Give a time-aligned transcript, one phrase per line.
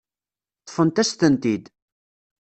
[0.61, 1.65] Ṭṭfent-as-tent-id.